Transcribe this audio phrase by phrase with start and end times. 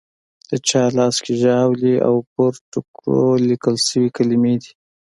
[0.49, 4.71] د چا لاس کې ژاولي او پر ټوکرو لیکل شوې کلیمې دي.